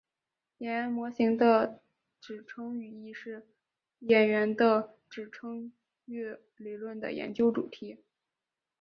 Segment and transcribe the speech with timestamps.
[0.57, 1.79] 演员模型的
[2.19, 3.45] 指称语义是
[3.99, 5.71] 演员的指称
[6.05, 7.99] 域理论的研究主题。